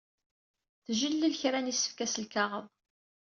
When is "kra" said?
1.41-1.59